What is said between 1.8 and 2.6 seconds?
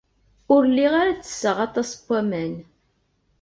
n waman.